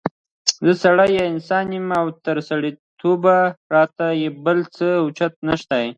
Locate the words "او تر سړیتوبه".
1.99-3.37